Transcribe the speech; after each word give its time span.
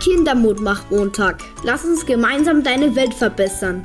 Kindermut 0.00 0.60
macht 0.60 0.92
Montag. 0.92 1.42
Lass 1.64 1.84
uns 1.84 2.06
gemeinsam 2.06 2.62
deine 2.62 2.94
Welt 2.94 3.14
verbessern. 3.14 3.82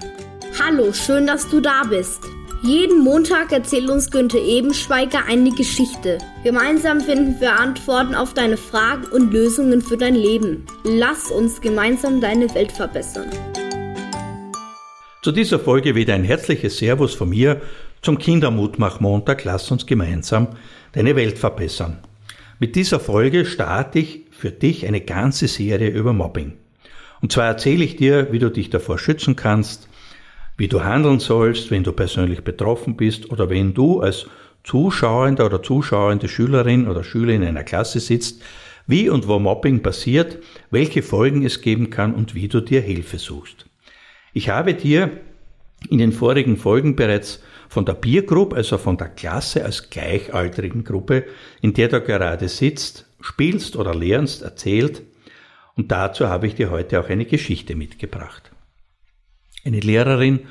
Hallo, 0.63 0.93
schön, 0.93 1.25
dass 1.25 1.49
du 1.49 1.59
da 1.59 1.83
bist. 1.89 2.21
Jeden 2.62 3.04
Montag 3.04 3.51
erzählt 3.51 3.89
uns 3.89 4.12
Günther 4.12 4.39
Ebenschweiger 4.39 5.26
eine 5.28 5.49
Geschichte. 5.49 6.20
Gemeinsam 6.44 7.02
finden 7.02 7.41
wir 7.41 7.60
Antworten 7.60 8.13
auf 8.13 8.36
deine 8.36 8.57
Fragen 8.57 9.05
und 9.07 9.34
Lösungen 9.34 9.81
für 9.81 9.97
dein 9.97 10.15
Leben. 10.15 10.65
Lass 10.83 11.31
uns 11.31 11.60
gemeinsam 11.60 12.21
deine 12.21 12.53
Welt 12.53 12.71
verbessern. 12.71 13.29
Zu 15.23 15.31
dieser 15.31 15.59
Folge 15.59 15.95
wieder 15.95 16.13
ein 16.13 16.23
herzliches 16.23 16.77
Servus 16.77 17.16
von 17.16 17.30
mir 17.30 17.61
zum 18.03 18.20
Kindermutmach 18.20 18.99
Montag. 18.99 19.43
Lass 19.45 19.71
uns 19.71 19.85
gemeinsam 19.88 20.49
deine 20.91 21.16
Welt 21.16 21.39
verbessern. 21.39 21.99
Mit 22.59 22.75
dieser 22.75 22.99
Folge 22.99 23.45
starte 23.45 23.99
ich 23.99 24.23
für 24.44 24.52
dich 24.52 24.85
eine 24.85 24.99
ganze 24.99 25.48
Serie 25.48 25.88
über 25.88 26.12
Mobbing. 26.12 26.52
Und 27.22 27.31
zwar 27.31 27.45
erzähle 27.45 27.86
ich 27.86 27.95
dir, 27.95 28.34
wie 28.34 28.40
du 28.40 28.52
dich 28.52 28.70
davor 28.70 28.99
schützen 28.99 29.38
kannst, 29.38 29.88
wie 30.58 30.68
du 30.68 30.84
handeln 30.84 31.20
sollst, 31.20 31.72
wenn 31.72 31.85
du 31.85 31.94
persönlich 31.94 32.44
betroffen 32.44 32.98
bist 32.98 33.32
oder 33.32 33.49
wenn 33.49 33.73
du 33.73 34.02
als 34.02 34.26
Zuschauender 34.66 35.45
oder 35.45 35.63
Zuschauende 35.63 36.27
Schülerin 36.27 36.90
oder 36.90 37.05
Schüler 37.05 37.32
in 37.32 37.45
einer 37.45 37.63
Klasse 37.63 38.02
sitzt, 38.02 38.41
wie 38.85 39.08
und 39.08 39.30
wo 39.30 39.40
Mobbing 39.40 39.82
passiert, 39.82 40.40
welche 40.71 41.04
Folgen 41.04 41.46
es 41.46 41.62
geben 41.62 41.90
kann 41.90 42.13
und 42.13 42.35
wie 42.35 42.49
du 42.49 42.60
dir 42.60 42.82
Hilfe 42.82 43.20
suchst. 43.20 43.66
Ich 44.34 44.49
habe 44.49 44.73
dir 44.73 45.21
in 45.90 45.99
den 45.99 46.12
vorigen 46.12 46.57
Folgen 46.57 46.98
bereits 46.98 47.41
von 47.70 47.85
der 47.85 47.94
Peer 47.94 48.23
Group, 48.23 48.54
also 48.54 48.77
von 48.77 48.98
der 48.98 49.07
Klasse 49.07 49.63
als 49.63 49.90
gleichaltrigen 49.90 50.84
Gruppe, 50.84 51.23
in 51.62 51.73
der 51.73 51.88
du 51.88 52.02
gerade 52.02 52.49
sitzt, 52.49 53.07
spielst 53.23 53.76
oder 53.76 53.95
lernst, 53.95 54.44
erzählt. 54.44 55.02
Und 55.76 55.91
dazu 55.91 56.27
habe 56.27 56.45
ich 56.45 56.55
dir 56.55 56.70
heute 56.70 57.00
auch 57.00 57.09
eine 57.09 57.26
Geschichte 57.26 57.76
mitgebracht. 57.76 58.52
Eine 59.66 59.79
Lehrerin 59.79 60.41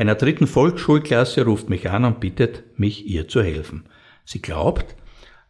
einer 0.00 0.14
dritten 0.14 0.46
Volksschulklasse 0.46 1.44
ruft 1.44 1.68
mich 1.68 1.90
an 1.90 2.06
und 2.06 2.20
bittet 2.20 2.78
mich, 2.78 3.04
ihr 3.06 3.28
zu 3.28 3.42
helfen. 3.42 3.84
Sie 4.24 4.40
glaubt, 4.40 4.96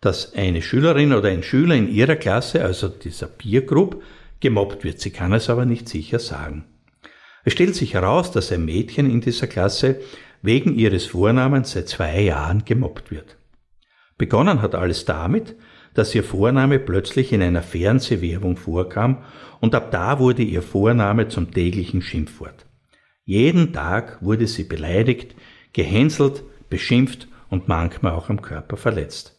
dass 0.00 0.34
eine 0.34 0.60
Schülerin 0.60 1.12
oder 1.12 1.28
ein 1.28 1.44
Schüler 1.44 1.76
in 1.76 1.88
ihrer 1.88 2.16
Klasse, 2.16 2.64
also 2.64 2.88
dieser 2.88 3.28
Peer 3.28 3.62
Group, 3.62 4.02
gemobbt 4.40 4.82
wird. 4.82 4.98
Sie 4.98 5.10
kann 5.10 5.32
es 5.32 5.48
aber 5.50 5.66
nicht 5.66 5.88
sicher 5.88 6.18
sagen. 6.18 6.64
Es 7.44 7.52
stellt 7.52 7.76
sich 7.76 7.94
heraus, 7.94 8.32
dass 8.32 8.50
ein 8.50 8.64
Mädchen 8.64 9.08
in 9.08 9.20
dieser 9.20 9.46
Klasse 9.46 10.00
wegen 10.42 10.74
ihres 10.74 11.06
Vornamens 11.06 11.70
seit 11.70 11.88
zwei 11.88 12.20
Jahren 12.20 12.64
gemobbt 12.64 13.12
wird. 13.12 13.36
Begonnen 14.18 14.62
hat 14.62 14.74
alles 14.74 15.04
damit, 15.04 15.54
dass 16.00 16.14
ihr 16.14 16.24
Vorname 16.24 16.78
plötzlich 16.78 17.30
in 17.30 17.42
einer 17.42 17.60
Fernsehwerbung 17.60 18.56
vorkam 18.56 19.18
und 19.60 19.74
ab 19.74 19.90
da 19.90 20.18
wurde 20.18 20.42
ihr 20.42 20.62
Vorname 20.62 21.28
zum 21.28 21.50
täglichen 21.50 22.00
Schimpfwort. 22.00 22.64
Jeden 23.26 23.74
Tag 23.74 24.16
wurde 24.22 24.46
sie 24.46 24.64
beleidigt, 24.64 25.34
gehänselt, 25.74 26.42
beschimpft 26.70 27.28
und 27.50 27.68
manchmal 27.68 28.12
auch 28.12 28.30
am 28.30 28.40
Körper 28.40 28.78
verletzt. 28.78 29.38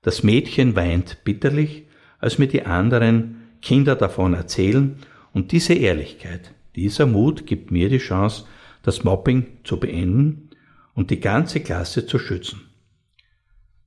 Das 0.00 0.22
Mädchen 0.22 0.74
weint 0.74 1.22
bitterlich, 1.22 1.86
als 2.18 2.38
mir 2.38 2.48
die 2.48 2.64
anderen 2.64 3.42
Kinder 3.60 3.94
davon 3.94 4.32
erzählen 4.32 4.96
und 5.34 5.52
diese 5.52 5.74
Ehrlichkeit, 5.74 6.54
dieser 6.76 7.04
Mut 7.04 7.46
gibt 7.46 7.70
mir 7.70 7.90
die 7.90 7.98
Chance, 7.98 8.46
das 8.82 9.04
Mobbing 9.04 9.58
zu 9.64 9.78
beenden 9.78 10.48
und 10.94 11.10
die 11.10 11.20
ganze 11.20 11.60
Klasse 11.60 12.06
zu 12.06 12.18
schützen. 12.18 12.73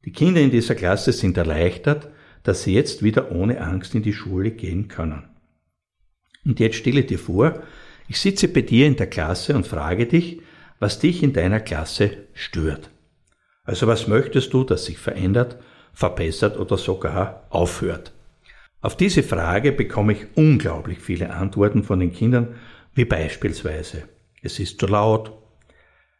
Die 0.06 0.12
Kinder 0.12 0.42
in 0.42 0.52
dieser 0.52 0.76
Klasse 0.76 1.12
sind 1.12 1.38
erleichtert, 1.38 2.09
dass 2.44 2.64
sie 2.64 2.73
jetzt 2.73 3.03
wieder 3.03 3.31
ohne 3.31 3.62
Angst 3.62 3.94
in 3.95 4.04
die 4.04 4.14
Schule 4.14 4.52
gehen 4.52 4.88
können. 4.88 5.23
Und 6.45 6.59
jetzt 6.59 6.78
stelle 6.78 7.04
dir 7.04 7.20
vor, 7.20 7.62
ich 8.08 8.20
sitze 8.20 8.48
bei 8.48 8.62
dir 8.62 8.88
in 8.88 8.95
der 8.95 9.08
Klasse 9.08 9.56
und 9.56 9.67
frage 9.67 10.06
dich, 10.06 10.42
was 10.80 11.00
dich 11.00 11.23
in 11.23 11.34
deiner 11.34 11.59
Klasse 11.59 12.12
stört. 12.33 12.89
Also 13.64 13.86
was 13.88 14.08
möchtest 14.08 14.54
du, 14.54 14.64
dass 14.64 14.86
sich 14.86 14.98
verändert, 14.98 15.58
verbessert 15.94 16.58
oder 16.58 16.77
sogar 16.77 17.45
aufhört? 17.50 18.14
Auf 18.80 18.95
diese 18.95 19.23
Frage 19.23 19.73
bekomme 19.73 20.14
ich 20.14 20.27
unglaublich 20.36 21.00
viele 21.00 21.32
Antworten 21.32 21.83
von 21.83 22.00
den 22.00 22.14
Kindern, 22.14 22.55
wie 22.94 23.05
beispielsweise, 23.05 24.04
es 24.42 24.60
ist 24.60 24.80
zu 24.80 24.88
laut, 24.88 25.33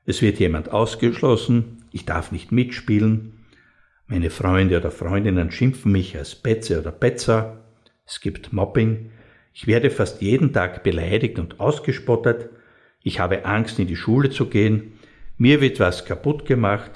es 0.06 0.22
wird 0.22 0.40
jemand 0.40 0.70
ausgeschlossen, 0.70 1.86
ich 1.92 2.06
darf 2.06 2.32
nicht 2.32 2.52
mitspielen, 2.52 3.37
meine 4.08 4.30
Freunde 4.30 4.78
oder 4.78 4.90
Freundinnen 4.90 5.52
schimpfen 5.52 5.92
mich 5.92 6.18
als 6.18 6.36
Betze 6.36 6.80
oder 6.80 6.92
Betzer. 6.92 7.58
Es 8.06 8.22
gibt 8.22 8.54
Mobbing. 8.54 9.12
Ich 9.54 9.68
werde 9.68 9.90
fast 9.90 10.22
jeden 10.22 10.54
Tag 10.54 10.84
beleidigt 10.84 11.40
und 11.40 11.60
ausgespottet. 11.60 12.50
Ich 13.04 13.20
habe 13.20 13.44
Angst, 13.44 13.80
in 13.80 13.88
die 13.88 13.98
Schule 13.98 14.30
zu 14.30 14.48
gehen. 14.48 14.94
Mir 15.38 15.60
wird 15.60 15.82
was 15.82 16.06
kaputt 16.06 16.46
gemacht. 16.46 16.92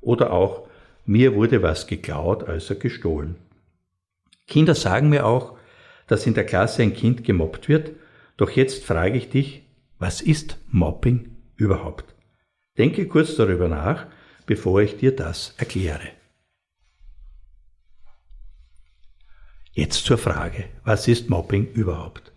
Oder 0.00 0.32
auch, 0.32 0.66
mir 1.04 1.34
wurde 1.34 1.62
was 1.62 1.86
geklaut, 1.86 2.48
also 2.48 2.74
gestohlen. 2.74 3.36
Kinder 4.48 4.74
sagen 4.74 5.08
mir 5.08 5.24
auch, 5.24 5.56
dass 6.08 6.26
in 6.26 6.34
der 6.34 6.44
Klasse 6.44 6.82
ein 6.82 6.94
Kind 6.94 7.22
gemobbt 7.22 7.68
wird. 7.68 7.92
Doch 8.36 8.50
jetzt 8.50 8.84
frage 8.84 9.16
ich 9.16 9.30
dich, 9.30 9.62
was 9.98 10.20
ist 10.20 10.58
Mobbing 10.68 11.36
überhaupt? 11.56 12.14
Denke 12.76 13.06
kurz 13.06 13.36
darüber 13.36 13.68
nach, 13.68 14.06
bevor 14.46 14.80
ich 14.82 14.96
dir 14.96 15.14
das 15.14 15.54
erkläre. 15.58 16.08
Jetzt 19.76 20.06
zur 20.06 20.16
Frage, 20.16 20.64
was 20.84 21.06
ist 21.06 21.28
Mobbing 21.28 21.68
überhaupt? 21.74 22.32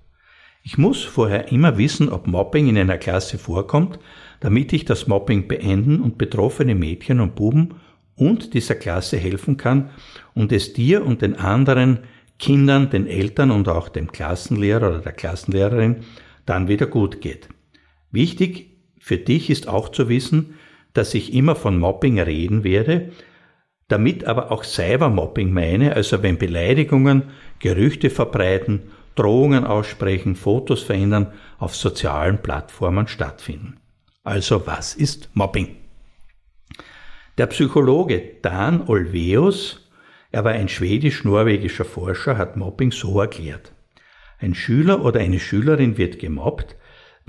Ich 0.61 0.77
muss 0.77 1.05
vorher 1.05 1.53
immer 1.53 1.77
wissen, 1.77 2.09
ob 2.09 2.27
Mobbing 2.27 2.67
in 2.67 2.77
einer 2.77 2.97
Klasse 2.97 3.37
vorkommt, 3.37 3.97
damit 4.41 4.73
ich 4.73 4.83
das 4.83 5.07
Mobbing 5.07 5.47
beenden 5.47 6.01
und 6.01 6.17
betroffene 6.17 6.75
Mädchen 6.75 7.21
und 7.21 7.35
Buben 7.35 7.75
und 8.15 8.53
dieser 8.53 8.75
Klasse 8.75 9.15
helfen 9.15 9.55
kann 9.55 9.89
und 10.33 10.51
es 10.51 10.73
dir 10.73 11.05
und 11.05 11.21
den 11.21 11.37
anderen 11.37 11.99
Kindern, 12.39 12.89
den 12.89 13.07
Eltern 13.07 13.51
und 13.51 13.69
auch 13.69 13.87
dem 13.87 14.11
Klassenlehrer 14.11 14.89
oder 14.89 14.99
der 14.99 15.13
Klassenlehrerin 15.13 16.01
dann 16.45 16.67
wieder 16.67 16.87
gut 16.87 17.21
geht. 17.21 17.47
Wichtig 18.11 18.81
für 18.99 19.17
dich 19.17 19.49
ist 19.49 19.69
auch 19.69 19.87
zu 19.87 20.09
wissen, 20.09 20.55
dass 20.91 21.13
ich 21.13 21.33
immer 21.33 21.55
von 21.55 21.79
Mobbing 21.79 22.19
reden 22.19 22.65
werde, 22.65 23.13
damit 23.89 24.23
aber 24.25 24.51
auch 24.51 24.63
Cybermobbing 24.63 25.51
meine, 25.51 25.95
also 25.95 26.23
wenn 26.23 26.37
Beleidigungen, 26.37 27.23
Gerüchte 27.59 28.09
verbreiten, 28.09 28.83
Drohungen 29.15 29.65
aussprechen, 29.65 30.35
Fotos 30.37 30.83
verändern, 30.83 31.33
auf 31.57 31.75
sozialen 31.75 32.41
Plattformen 32.41 33.07
stattfinden. 33.07 33.77
Also 34.23 34.65
was 34.65 34.95
ist 34.95 35.29
Mobbing? 35.33 35.75
Der 37.37 37.47
Psychologe 37.47 38.21
Dan 38.41 38.87
Olveus, 38.87 39.89
er 40.31 40.43
war 40.45 40.51
ein 40.51 40.69
schwedisch-norwegischer 40.69 41.85
Forscher, 41.85 42.37
hat 42.37 42.55
Mobbing 42.55 42.91
so 42.91 43.19
erklärt. 43.19 43.73
Ein 44.37 44.53
Schüler 44.53 45.03
oder 45.03 45.19
eine 45.19 45.39
Schülerin 45.39 45.97
wird 45.97 46.19
gemobbt, 46.19 46.75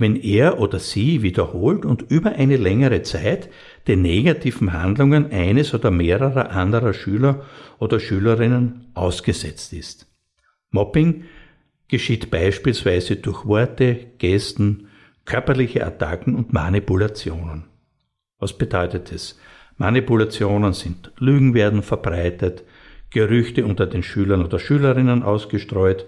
wenn 0.00 0.16
er 0.16 0.58
oder 0.58 0.78
sie 0.78 1.22
wiederholt 1.22 1.84
und 1.84 2.02
über 2.10 2.32
eine 2.32 2.56
längere 2.56 3.02
Zeit 3.02 3.50
den 3.86 4.02
negativen 4.02 4.72
Handlungen 4.72 5.30
eines 5.30 5.74
oder 5.74 5.90
mehrerer 5.90 6.50
anderer 6.50 6.94
Schüler 6.94 7.44
oder 7.78 8.00
Schülerinnen 8.00 8.90
ausgesetzt 8.94 9.72
ist. 9.72 10.06
Mobbing 10.70 11.24
geschieht 11.88 12.30
beispielsweise 12.30 13.16
durch 13.16 13.44
Worte, 13.44 14.06
Gesten, 14.18 14.88
körperliche 15.24 15.84
Attacken 15.86 16.34
und 16.34 16.52
Manipulationen. 16.52 17.64
Was 18.38 18.56
bedeutet 18.56 19.12
es? 19.12 19.38
Manipulationen 19.76 20.72
sind 20.72 21.12
Lügen 21.18 21.54
werden 21.54 21.82
verbreitet, 21.82 22.64
Gerüchte 23.10 23.66
unter 23.66 23.86
den 23.86 24.02
Schülern 24.02 24.44
oder 24.44 24.58
Schülerinnen 24.58 25.22
ausgestreut 25.22 26.06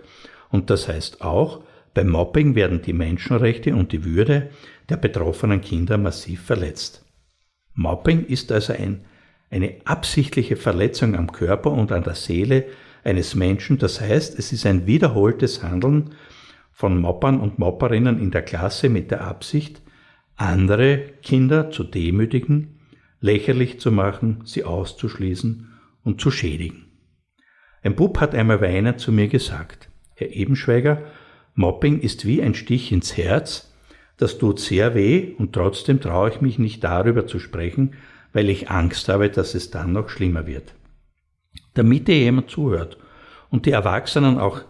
und 0.51 0.71
das 0.71 0.89
heißt 0.89 1.21
auch, 1.21 1.63
beim 1.95 2.09
Mobbing 2.09 2.55
werden 2.55 2.83
die 2.83 2.93
Menschenrechte 2.93 3.75
und 3.75 3.93
die 3.93 4.05
Würde 4.05 4.51
der 4.89 4.97
betroffenen 4.97 5.61
Kinder 5.61 5.99
massiv 5.99 6.43
verletzt. 6.43 7.05
Mobbing 7.75 8.25
ist 8.25 8.53
also 8.53 8.73
ein, 8.73 9.05
eine 9.51 9.77
absichtliche 9.85 10.57
Verletzung 10.57 11.17
am 11.17 11.33
Körper 11.33 11.71
und 11.71 11.93
an 11.93 12.03
der 12.03 12.15
Seele 12.15 12.67
eines 13.05 13.35
Menschen, 13.35 13.79
das 13.79 14.01
heißt, 14.01 14.39
es 14.39 14.53
ist 14.53 14.67
ein 14.67 14.87
wiederholtes 14.87 15.63
Handeln 15.63 16.15
von 16.73 16.99
Mobbern 16.99 17.41
und 17.41 17.59
Mobberinnen 17.59 18.19
in 18.21 18.31
der 18.31 18.43
Klasse 18.43 18.89
mit 18.89 19.11
der 19.11 19.23
Absicht, 19.23 19.83
andere 20.37 20.99
Kinder 21.23 21.71
zu 21.71 21.85
demütigen, 21.85 22.81
lächerlich 23.21 23.81
zu 23.81 23.93
machen, 23.93 24.43
sie 24.45 24.65
auszuschließen 24.65 25.71
und 26.05 26.21
zu 26.21 26.31
schädigen. 26.31 26.87
Ein 27.83 27.95
Bub 27.97 28.21
hat 28.21 28.35
einmal 28.35 28.61
weinend 28.61 29.01
zu 29.01 29.13
mir 29.13 29.29
gesagt, 29.29 29.91
Herr 30.15 30.31
Ebenschweiger, 30.31 31.03
Mobbing 31.55 32.01
ist 32.01 32.27
wie 32.27 32.43
ein 32.43 32.55
Stich 32.55 32.93
ins 32.93 33.17
Herz, 33.17 33.73
das 34.17 34.39
tut 34.39 34.61
sehr 34.61 34.95
weh 34.95 35.35
und 35.39 35.53
trotzdem 35.53 36.01
traue 36.01 36.31
ich 36.31 36.41
mich 36.41 36.59
nicht 36.59 36.85
darüber 36.85 37.27
zu 37.27 37.39
sprechen, 37.39 37.95
weil 38.33 38.49
ich 38.49 38.71
Angst 38.71 39.09
habe, 39.09 39.29
dass 39.31 39.55
es 39.55 39.71
dann 39.71 39.93
noch 39.93 40.09
schlimmer 40.09 40.47
wird. 40.47 40.75
Damit 41.75 42.09
dir 42.09 42.19
jemand 42.19 42.51
zuhört 42.51 42.99
und 43.51 43.67
die 43.67 43.73
Erwachsenen 43.73 44.39
auch 44.39 44.63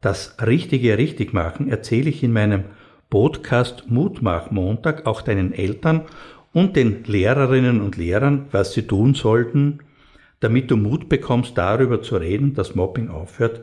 Das 0.00 0.36
Richtige 0.44 0.98
richtig 0.98 1.32
machen 1.32 1.68
erzähle 1.68 2.10
ich 2.10 2.22
in 2.22 2.32
meinem 2.32 2.64
Podcast 3.08 3.90
Mutmach 3.90 4.50
Montag 4.50 5.06
auch 5.06 5.22
deinen 5.22 5.52
Eltern 5.52 6.06
und 6.52 6.76
den 6.76 7.04
Lehrerinnen 7.04 7.80
und 7.80 7.96
Lehrern, 7.96 8.46
was 8.50 8.72
sie 8.72 8.86
tun 8.86 9.14
sollten, 9.14 9.80
damit 10.40 10.70
du 10.70 10.76
Mut 10.76 11.08
bekommst, 11.08 11.56
darüber 11.56 12.02
zu 12.02 12.16
reden, 12.16 12.54
dass 12.54 12.74
Mobbing 12.74 13.10
aufhört 13.10 13.62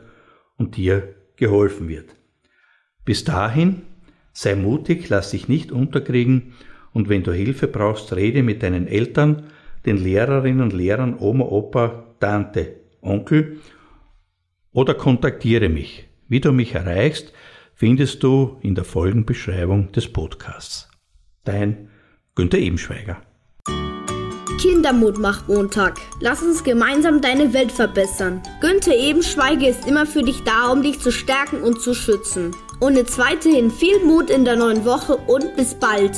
und 0.56 0.76
dir 0.76 1.14
geholfen 1.36 1.88
wird. 1.88 2.14
Bis 3.10 3.24
dahin, 3.24 3.82
sei 4.32 4.54
mutig, 4.54 5.08
lass 5.08 5.32
dich 5.32 5.48
nicht 5.48 5.72
unterkriegen 5.72 6.52
und 6.92 7.08
wenn 7.08 7.24
du 7.24 7.32
Hilfe 7.32 7.66
brauchst, 7.66 8.14
rede 8.14 8.44
mit 8.44 8.62
deinen 8.62 8.86
Eltern, 8.86 9.50
den 9.84 9.96
Lehrerinnen 9.96 10.62
und 10.62 10.72
Lehrern, 10.72 11.18
Oma, 11.18 11.46
Opa, 11.46 12.04
Tante, 12.20 12.76
Onkel 13.00 13.58
oder 14.70 14.94
kontaktiere 14.94 15.68
mich. 15.68 16.06
Wie 16.28 16.38
du 16.38 16.52
mich 16.52 16.76
erreichst, 16.76 17.32
findest 17.74 18.22
du 18.22 18.58
in 18.62 18.76
der 18.76 18.84
Folgenbeschreibung 18.84 19.90
des 19.90 20.06
Podcasts. 20.06 20.88
Dein 21.42 21.88
Günther 22.36 22.58
Ebenschweiger. 22.58 23.20
Kindermut 24.60 25.18
macht 25.18 25.48
Montag. 25.48 25.98
Lass 26.20 26.44
uns 26.44 26.62
gemeinsam 26.62 27.20
deine 27.20 27.52
Welt 27.54 27.72
verbessern. 27.72 28.40
Günther 28.60 28.96
Ebenschweiger 28.96 29.68
ist 29.68 29.88
immer 29.88 30.06
für 30.06 30.22
dich 30.22 30.44
da, 30.44 30.70
um 30.70 30.84
dich 30.84 31.00
zu 31.00 31.10
stärken 31.10 31.62
und 31.62 31.80
zu 31.80 31.92
schützen. 31.92 32.54
Und 32.80 32.96
jetzt 32.96 33.18
weiterhin 33.18 33.70
viel 33.70 34.02
Mut 34.04 34.30
in 34.30 34.46
der 34.46 34.56
neuen 34.56 34.86
Woche 34.86 35.18
und 35.18 35.54
bis 35.54 35.74
bald. 35.74 36.16